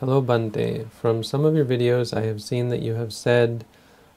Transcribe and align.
Hello 0.00 0.20
Bhante. 0.20 0.90
From 0.90 1.24
some 1.24 1.46
of 1.46 1.54
your 1.54 1.64
videos 1.64 2.14
I 2.14 2.26
have 2.26 2.42
seen 2.42 2.68
that 2.68 2.82
you 2.82 2.96
have 2.96 3.14
said 3.14 3.64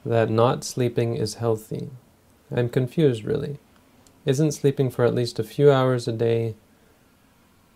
that 0.04 0.28
not 0.28 0.62
sleeping 0.62 1.16
is 1.16 1.36
healthy. 1.36 1.88
I'm 2.54 2.68
confused 2.68 3.24
really. 3.24 3.56
Isn't 4.26 4.52
sleeping 4.52 4.90
for 4.90 5.06
at 5.06 5.14
least 5.14 5.38
a 5.38 5.42
few 5.42 5.72
hours 5.72 6.06
a 6.06 6.12
day, 6.12 6.54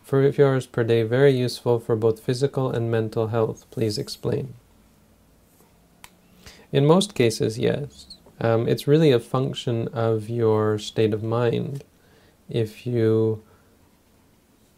for 0.03 0.23
a 0.23 0.35
few 0.35 0.45
hours 0.45 0.67
per 0.67 0.85
day, 0.85 1.03
very 1.03 1.33
useful 1.33 1.81
for 1.81 1.97
both 1.97 2.21
physical 2.21 2.71
and 2.71 2.91
mental 2.91 3.29
health? 3.29 3.65
Please 3.71 3.97
explain. 3.97 4.53
In 6.73 6.85
most 6.85 7.15
cases, 7.15 7.59
yes. 7.59 8.19
Um, 8.39 8.69
it's 8.69 8.87
really 8.87 9.13
a 9.13 9.19
function 9.19 9.89
of 9.95 10.29
your 10.29 10.79
state 10.79 11.15
of 11.15 11.23
mind. 11.23 11.85
If 12.51 12.87
you 12.87 13.43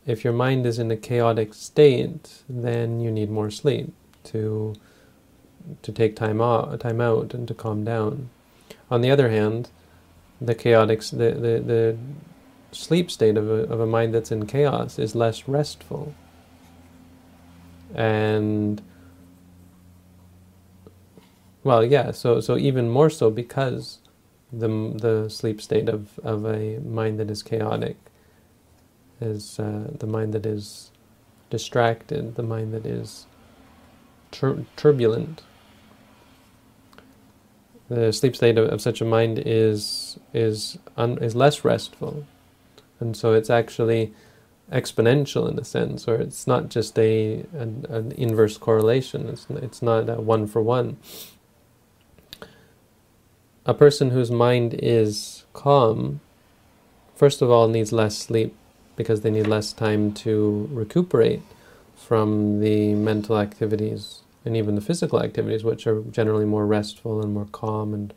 if 0.07 0.25
your 0.25 0.33
mind 0.33 0.65
is 0.65 0.79
in 0.79 0.91
a 0.91 0.97
chaotic 0.97 1.53
state, 1.53 2.43
then 2.49 3.01
you 3.01 3.11
need 3.11 3.31
more 3.31 3.51
sleep 3.51 3.93
to 4.25 4.75
to 5.83 5.91
take 5.91 6.15
time 6.15 6.41
out, 6.41 6.79
time 6.79 7.01
out 7.01 7.35
and 7.35 7.49
to 7.49 7.55
calm 7.55 7.85
down. 7.85 8.31
On 8.89 9.01
the 9.01 9.11
other 9.11 9.31
hand, 9.31 9.69
the 10.41 10.55
chaotic, 10.55 11.01
the, 11.01 11.33
the, 11.33 11.61
the 11.61 11.97
sleep 12.71 13.11
state 13.11 13.37
of 13.37 13.51
a, 13.51 13.65
of 13.65 13.81
a 13.81 13.87
mind 13.87 14.15
that's 14.15 14.31
in 14.31 14.47
chaos 14.47 14.97
is 14.97 15.17
less 15.17 15.49
restful. 15.49 16.15
And, 17.95 18.81
well, 21.65 21.85
yeah, 21.85 22.13
so, 22.13 22.41
so 22.41 22.57
even 22.57 22.89
more 22.89 23.11
so 23.11 23.31
because 23.31 23.99
the, 24.53 24.69
the 24.69 25.29
sleep 25.29 25.61
state 25.61 25.89
of, 25.89 26.19
of 26.21 26.45
a 26.45 26.79
mind 26.79 27.19
that 27.19 27.29
is 27.29 27.43
chaotic 27.43 27.97
is 29.21 29.59
uh, 29.59 29.91
the 29.99 30.07
mind 30.07 30.33
that 30.35 30.47
is 30.47 30.91
distracted, 31.51 32.37
the 32.37 32.43
mind 32.43 32.73
that 32.75 32.87
is 32.87 33.27
tur 34.31 34.65
turbulent. 34.77 35.43
The 37.89 38.13
sleep 38.13 38.35
state 38.35 38.59
of, 38.59 38.69
of, 38.69 38.81
such 38.81 39.01
a 39.01 39.05
mind 39.05 39.43
is 39.47 40.19
is 40.35 40.79
un, 40.97 41.19
is 41.19 41.35
less 41.35 41.65
restful, 41.65 42.27
and 43.01 43.17
so 43.17 43.33
it's 43.33 43.51
actually 43.51 44.13
exponential 44.73 45.49
in 45.49 45.59
a 45.59 45.65
sense, 45.65 46.09
or 46.09 46.17
it's 46.17 46.47
not 46.47 46.69
just 46.69 46.99
a 46.99 47.45
an, 47.53 47.87
an 47.89 48.13
inverse 48.13 48.59
correlation. 48.59 49.29
It's 49.29 49.47
it's 49.51 49.83
not 49.83 50.09
a 50.09 50.21
one 50.21 50.47
for 50.47 50.61
one. 50.61 50.97
A 53.65 53.75
person 53.75 54.11
whose 54.11 54.31
mind 54.31 54.75
is 54.81 55.45
calm, 55.53 56.21
first 57.17 57.43
of 57.43 57.51
all, 57.51 57.67
needs 57.67 57.93
less 57.93 58.17
sleep 58.17 58.55
because 58.97 59.21
they 59.21 59.31
need 59.31 59.47
less 59.47 59.73
time 59.73 60.13
to 60.13 60.69
recuperate 60.73 61.43
from 61.97 62.61
the 62.61 62.95
mental 62.95 63.39
activities 63.39 64.23
and 64.45 64.57
even 64.57 64.75
the 64.75 64.81
physical 64.81 65.23
activities, 65.23 65.65
which 65.65 65.87
are 65.87 66.03
generally 66.03 66.45
more 66.45 66.67
restful 66.67 67.21
and 67.21 67.35
more 67.35 67.49
calm 67.53 67.93
and, 67.93 68.15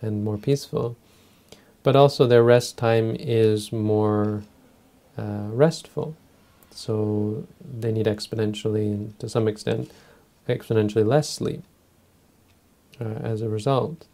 and 0.00 0.24
more 0.24 0.38
peaceful. 0.38 0.96
But 1.82 1.96
also, 1.96 2.26
their 2.26 2.42
rest 2.42 2.78
time 2.78 3.16
is 3.18 3.72
more 3.72 4.44
uh, 5.18 5.48
restful. 5.50 6.16
So 6.70 7.46
they 7.60 7.92
need 7.92 8.06
exponentially, 8.06 9.16
to 9.18 9.28
some 9.28 9.46
extent, 9.46 9.90
exponentially 10.48 11.06
less 11.06 11.28
sleep 11.28 11.62
uh, 13.00 13.04
as 13.04 13.42
a 13.42 13.48
result. 13.48 14.06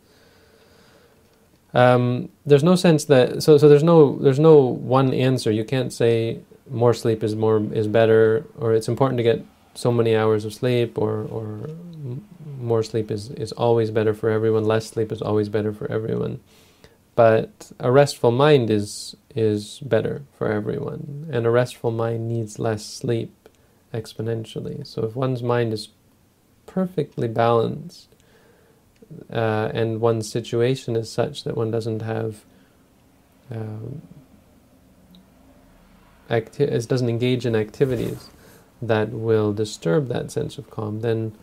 Um, 1.72 2.30
there's 2.46 2.64
no 2.64 2.74
sense 2.74 3.04
that 3.06 3.42
so 3.42 3.58
so 3.58 3.68
there's 3.68 3.84
no 3.84 4.16
there's 4.18 4.40
no 4.40 4.56
one 4.58 5.14
answer. 5.14 5.50
You 5.50 5.64
can't 5.64 5.92
say 5.92 6.40
more 6.68 6.94
sleep 6.94 7.22
is 7.22 7.36
more 7.36 7.62
is 7.72 7.86
better, 7.86 8.44
or 8.58 8.74
it's 8.74 8.88
important 8.88 9.18
to 9.18 9.22
get 9.22 9.44
so 9.74 9.92
many 9.92 10.16
hours 10.16 10.44
of 10.44 10.52
sleep, 10.52 10.98
or 10.98 11.22
or 11.30 11.70
more 12.58 12.82
sleep 12.82 13.10
is 13.10 13.30
is 13.30 13.52
always 13.52 13.90
better 13.90 14.14
for 14.14 14.30
everyone. 14.30 14.64
Less 14.64 14.86
sleep 14.86 15.12
is 15.12 15.22
always 15.22 15.48
better 15.48 15.72
for 15.72 15.90
everyone. 15.90 16.40
But 17.14 17.72
a 17.78 17.92
restful 17.92 18.30
mind 18.30 18.70
is 18.70 19.16
is 19.34 19.78
better 19.80 20.22
for 20.36 20.50
everyone, 20.50 21.28
and 21.32 21.46
a 21.46 21.50
restful 21.50 21.90
mind 21.90 22.28
needs 22.28 22.58
less 22.58 22.84
sleep 22.84 23.48
exponentially. 23.92 24.86
So 24.86 25.04
if 25.04 25.14
one's 25.14 25.42
mind 25.42 25.72
is 25.72 25.88
perfectly 26.66 27.28
balanced 27.28 28.14
uh, 29.32 29.70
and 29.72 30.00
one's 30.00 30.30
situation 30.30 30.96
is 30.96 31.10
such 31.10 31.44
that 31.44 31.56
one 31.56 31.70
doesn't 31.70 32.02
have 32.02 32.44
um, 33.50 34.02
acti- 36.28 36.66
doesn't 36.66 37.08
engage 37.08 37.44
in 37.44 37.56
activities 37.56 38.30
that 38.80 39.10
will 39.10 39.52
disturb 39.52 40.08
that 40.08 40.30
sense 40.30 40.56
of 40.58 40.70
calm, 40.70 41.00
then 41.00 41.36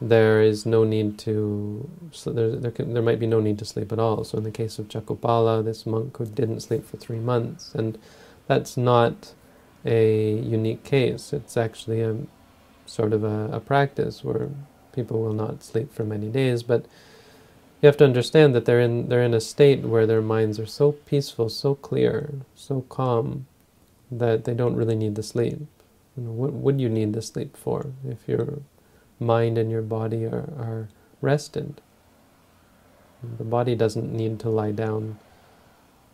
there 0.00 0.40
is 0.40 0.64
no 0.64 0.84
need 0.84 1.18
to 1.18 1.90
so 2.12 2.30
there 2.30 2.50
there, 2.50 2.70
can, 2.70 2.94
there 2.94 3.02
might 3.02 3.18
be 3.18 3.26
no 3.26 3.40
need 3.40 3.58
to 3.58 3.64
sleep 3.64 3.90
at 3.90 3.98
all. 3.98 4.22
So 4.24 4.38
in 4.38 4.44
the 4.44 4.50
case 4.50 4.78
of 4.78 4.88
Cakkhupala, 4.88 5.64
this 5.64 5.86
monk 5.86 6.16
who 6.16 6.26
didn't 6.26 6.60
sleep 6.60 6.86
for 6.86 6.98
three 6.98 7.18
months, 7.18 7.74
and 7.74 7.98
that's 8.46 8.76
not 8.76 9.34
a 9.84 10.34
unique 10.34 10.84
case. 10.84 11.32
It's 11.32 11.56
actually 11.56 12.02
a 12.02 12.16
sort 12.86 13.12
of 13.12 13.24
a, 13.24 13.50
a 13.52 13.60
practice 13.60 14.22
where 14.22 14.50
people 14.98 15.22
will 15.22 15.32
not 15.32 15.62
sleep 15.62 15.94
for 15.94 16.02
many 16.02 16.26
days, 16.26 16.64
but 16.64 16.84
you 17.80 17.86
have 17.86 17.96
to 17.98 18.04
understand 18.04 18.52
that 18.54 18.64
they're 18.64 18.80
in 18.80 19.08
they're 19.08 19.22
in 19.30 19.32
a 19.34 19.40
state 19.40 19.82
where 19.82 20.06
their 20.06 20.20
minds 20.20 20.58
are 20.58 20.66
so 20.66 20.90
peaceful, 21.10 21.48
so 21.48 21.76
clear, 21.76 22.14
so 22.56 22.80
calm 22.88 23.46
that 24.10 24.44
they 24.44 24.54
don't 24.54 24.74
really 24.74 24.96
need 24.96 25.14
the 25.14 25.22
sleep. 25.22 25.60
You 26.16 26.24
know, 26.24 26.32
what 26.32 26.52
would 26.52 26.80
you 26.80 26.88
need 26.88 27.12
the 27.12 27.22
sleep 27.22 27.56
for 27.56 27.92
if 28.04 28.26
your 28.26 28.58
mind 29.20 29.56
and 29.56 29.70
your 29.70 29.82
body 29.82 30.24
are, 30.24 30.48
are 30.66 30.88
rested? 31.20 31.80
The 33.38 33.44
body 33.44 33.76
doesn't 33.76 34.12
need 34.12 34.40
to 34.40 34.50
lie 34.50 34.72
down 34.72 35.18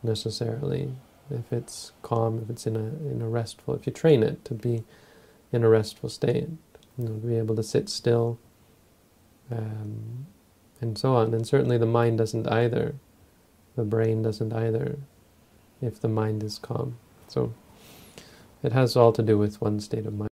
necessarily 0.02 0.90
if 1.30 1.50
it's 1.50 1.92
calm, 2.02 2.40
if 2.42 2.50
it's 2.50 2.66
in 2.66 2.76
a 2.76 2.86
in 3.12 3.22
a 3.22 3.28
restful. 3.28 3.74
If 3.74 3.86
you 3.86 3.92
train 3.94 4.22
it 4.22 4.44
to 4.44 4.52
be 4.52 4.84
in 5.52 5.64
a 5.64 5.70
restful 5.70 6.10
state, 6.10 6.48
you 6.98 7.04
know, 7.04 7.14
to 7.20 7.26
be 7.26 7.38
able 7.38 7.56
to 7.56 7.62
sit 7.62 7.88
still 7.88 8.38
um, 9.50 10.26
and 10.80 10.96
so 10.98 11.14
on. 11.14 11.34
And 11.34 11.46
certainly 11.46 11.78
the 11.78 11.86
mind 11.86 12.18
doesn't 12.18 12.48
either. 12.48 12.94
The 13.76 13.84
brain 13.84 14.22
doesn't 14.22 14.52
either 14.52 14.98
if 15.82 16.00
the 16.00 16.08
mind 16.08 16.42
is 16.42 16.58
calm. 16.58 16.96
So 17.28 17.52
it 18.62 18.72
has 18.72 18.96
all 18.96 19.12
to 19.12 19.22
do 19.22 19.36
with 19.36 19.60
one 19.60 19.80
state 19.80 20.06
of 20.06 20.14
mind. 20.14 20.22